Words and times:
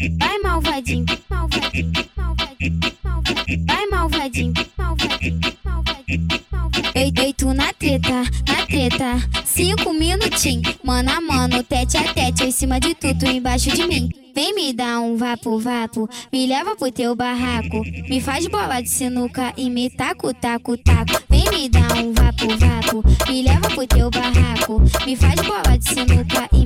Vai 0.00 0.38
malvadinho, 0.42 1.06
malvadinho, 1.30 1.92
malvadinho, 2.16 2.92
malvadinho. 3.04 3.64
Vai 3.64 3.86
malvadinho, 3.86 4.66
malvadinho, 4.76 5.40
malvadinho, 5.64 6.40
malvadinho. 6.50 7.12
Deito 7.12 7.54
na 7.54 7.72
treta, 7.72 8.24
na 8.48 8.66
treta. 8.66 9.30
Cinco 9.44 9.92
minutinhos, 9.92 10.76
mano 10.82 11.12
a 11.12 11.20
mano, 11.20 11.62
tete 11.62 11.96
a 11.96 12.12
tete. 12.12 12.42
Em 12.42 12.50
cima 12.50 12.80
de 12.80 12.92
tudo, 12.96 13.24
embaixo 13.26 13.70
de 13.70 13.86
mim. 13.86 14.10
Vem 14.34 14.52
me 14.52 14.72
dar 14.72 14.98
um 14.98 15.16
vapo 15.16 15.60
vapo, 15.60 16.10
me 16.32 16.44
leva 16.48 16.74
pro 16.74 16.90
teu 16.90 17.14
barraco. 17.14 17.84
Me 18.08 18.20
faz 18.20 18.48
bola 18.48 18.80
de 18.80 18.88
sinuca 18.88 19.54
e 19.56 19.70
me 19.70 19.88
taco, 19.90 20.34
taco, 20.34 20.76
taco. 20.76 21.22
Vem 21.30 21.44
me 21.50 21.68
dar 21.68 21.92
um 21.98 22.12
vapo 22.12 22.48
vapo, 22.58 23.04
me 23.30 23.42
leva 23.42 23.68
pro 23.68 23.86
teu 23.86 24.10
barraco. 24.10 24.82
Me 25.06 25.14
faz 25.14 25.40
bola 25.40 25.78
de 25.78 25.88
sinuca 25.88 26.48
e 26.52 26.63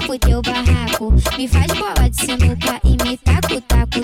leva 0.00 0.06
pro 0.06 0.18
teu 0.18 0.42
barraco. 0.42 1.12
Me 1.36 1.48
faz 1.48 1.66
bola 1.66 2.08
de 2.08 2.16
sinuca 2.16 2.80
e 2.84 2.96
me 3.04 3.16
taco, 3.18 3.60
taco. 3.62 4.00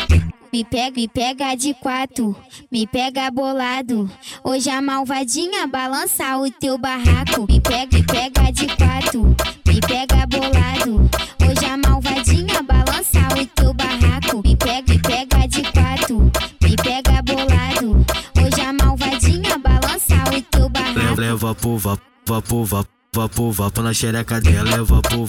Me 0.52 0.64
pega, 0.64 0.92
me 0.96 1.08
pega 1.08 1.54
de 1.54 1.74
quatro, 1.74 2.36
me 2.70 2.86
pega 2.86 3.30
bolado. 3.30 4.10
Hoje 4.44 4.70
a 4.70 4.80
malvadinha 4.80 5.66
balança 5.66 6.38
o 6.38 6.50
teu 6.50 6.78
barraco. 6.78 7.46
Me 7.48 7.60
pega, 7.60 7.96
me 7.96 8.02
pega 8.04 8.52
de 8.52 8.66
quatro, 8.66 9.36
me 9.66 9.80
pega 9.80 10.26
bolado. 10.26 11.10
Hoje 11.42 11.66
a 11.66 11.76
malvadinha 11.76 12.62
balança 12.62 13.28
o 13.38 13.46
teu 13.46 13.74
barraco. 13.74 14.42
Me 14.44 14.56
pega, 14.56 14.92
me 14.92 14.98
pega 14.98 15.48
de 15.48 15.62
quatro, 15.72 16.32
me 16.62 16.76
pega 16.76 17.22
bolado. 17.22 18.06
Hoje 18.42 18.60
a 18.60 18.72
malvadinha 18.72 19.58
balança 19.58 20.14
o 20.34 20.42
teu 20.42 20.68
barraco. 20.68 21.20
Leva 21.20 21.54
pro 21.54 21.76
vapo, 21.76 22.02
vapo, 22.26 22.64
vapo, 22.64 22.90
vapo, 23.12 23.50
vapo 23.50 23.82
na 23.82 23.92
xereca 23.92 24.40
dela. 24.40 24.76
Leva 24.76 25.02
pro 25.02 25.26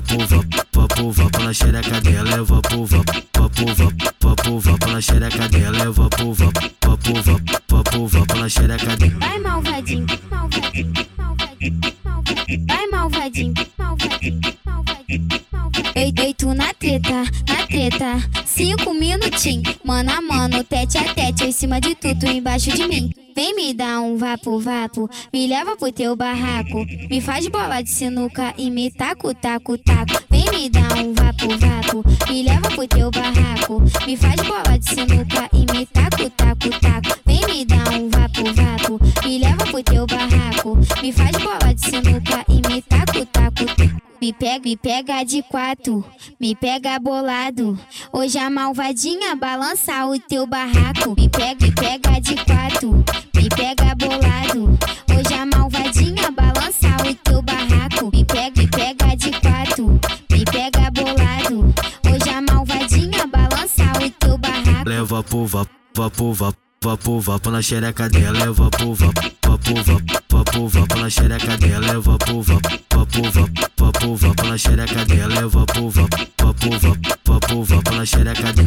vapo, 0.00 1.12
vapo 1.12 1.38
na 1.42 1.52
xereca 1.52 2.00
dela. 2.00 2.42
Vapo, 2.44 2.84
vapo, 2.86 3.12
vapo, 3.34 3.64
vapo, 4.20 4.60
vapo 4.60 4.86
na 4.88 5.00
xereca 5.00 5.48
dela. 5.48 5.90
Vapo, 5.92 6.32
vapo, 6.32 6.60
vapo, 6.84 7.42
vapo, 7.68 8.06
vapo 8.06 8.34
na 8.36 8.48
xereca 8.48 8.96
dela. 8.96 9.18
Vai 9.18 9.38
malvadinho, 9.38 10.06
malvadinho, 10.30 10.92
malvadinho, 11.16 11.80
malvadinho. 12.04 12.66
Vai 12.66 12.86
malvadinho, 12.86 13.54
malvadinho, 13.78 14.57
na 16.54 16.72
treta, 16.74 17.24
na 17.48 17.66
treta. 17.66 18.16
Cinco 18.44 18.94
minutinhos, 18.94 19.76
mano 19.84 20.12
a 20.12 20.20
mano, 20.20 20.64
tete 20.64 20.98
a 20.98 21.14
tete. 21.14 21.44
Em 21.44 21.52
cima 21.52 21.80
de 21.80 21.94
tudo, 21.94 22.26
embaixo 22.26 22.70
de 22.70 22.86
mim. 22.86 23.12
Vem 23.38 23.54
me 23.54 23.72
dar 23.72 24.00
um 24.00 24.16
vapo 24.16 24.58
vapo, 24.58 25.08
me 25.32 25.46
leva 25.46 25.76
pro 25.76 25.92
teu 25.92 26.16
barraco. 26.16 26.84
Me 27.08 27.20
faz 27.20 27.46
bola 27.46 27.80
de 27.82 27.88
sinuca 27.88 28.52
e 28.58 28.68
me 28.68 28.90
taco, 28.90 29.32
taco, 29.32 29.78
taco. 29.78 30.24
Vem 30.28 30.44
me 30.50 30.68
dar 30.68 30.92
um 30.98 31.14
vapo 31.14 31.48
vapo, 31.56 32.04
me 32.28 32.42
leva 32.42 32.68
pro 32.70 32.88
teu 32.88 33.10
barraco. 33.12 33.80
Me 34.04 34.16
faz 34.16 34.36
bola 34.42 34.76
de 34.76 34.90
sinuca 34.90 35.48
e 35.52 35.58
me 35.72 35.86
taco, 35.86 36.28
taco, 36.30 36.68
taco. 36.80 37.20
Vem 37.24 37.40
me 37.46 37.64
dar 37.64 37.88
um 37.92 38.08
vapo 38.08 38.42
vapo, 38.54 38.98
me 39.24 39.38
leva 39.38 39.64
pro 39.66 39.82
teu 39.84 40.04
barraco. 40.04 40.78
Me 41.00 41.12
faz 41.12 41.36
bola 41.36 41.74
de 41.74 41.80
sinuca 41.80 42.44
Me 44.28 44.34
pega, 44.34 44.60
me 44.62 44.76
pega 44.76 45.24
de 45.24 45.42
quatro, 45.42 46.04
me 46.38 46.54
pega 46.54 46.98
bolado. 46.98 47.78
Hoje 48.12 48.38
a 48.38 48.50
malvadinha 48.50 49.34
balança 49.34 50.04
o 50.04 50.18
teu 50.20 50.46
barraco. 50.46 51.14
Me 51.16 51.30
pega, 51.30 51.56
me 51.64 51.72
pega 51.72 52.20
de 52.20 52.34
quatro, 52.44 53.02
me 53.34 53.48
pega 53.48 53.94
bolado. 53.94 54.78
Hoje 55.16 55.32
a 55.32 55.46
malvadinha 55.46 56.30
balança 56.30 56.88
o 57.08 57.14
teu 57.14 57.40
barraco. 57.40 58.10
Me 58.12 58.22
pega, 58.22 58.52
me 58.60 58.68
pega 58.68 59.16
de 59.16 59.30
quatro, 59.30 59.98
me 60.30 60.44
pega 60.44 60.90
bolado. 60.90 61.74
Hoje 62.04 62.28
a 62.28 62.42
malvadinha 62.42 63.26
balança 63.28 63.84
o 64.04 64.10
teu 64.10 64.36
barraco. 64.36 64.90
Leva 64.90 65.22
pro 65.22 65.46
vapo, 65.46 66.34
vapo, 66.82 67.20
vapo, 67.20 67.50
na 67.50 67.62
xereca 67.62 68.10
dela. 68.10 68.44
Leva 68.44 68.68
pro 68.68 68.92
vapo, 68.92 69.22
vapo, 70.28 70.68
vapo, 70.68 70.98
na 70.98 71.08
xereca 71.08 71.56
dela. 71.56 71.94
Leva 71.94 72.18
pro 72.18 72.42
vapo, 73.22 74.14
vapo 74.16 74.42
na 74.44 74.56
xereca 74.56 75.04
dela. 75.04 75.48
Vapo, 75.48 75.90
vapo, 75.90 76.16
vapo, 77.24 77.64
vapo 77.64 77.90
na 77.94 78.04
xereca 78.04 78.52
dela. 78.52 78.58